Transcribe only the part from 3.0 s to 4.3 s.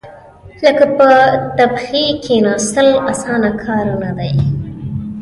اسانه کار نه